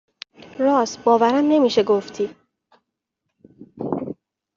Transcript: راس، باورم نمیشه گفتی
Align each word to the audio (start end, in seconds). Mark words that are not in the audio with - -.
راس، 0.59 0.97
باورم 1.05 1.45
نمیشه 1.51 1.83
گفتی 1.83 2.35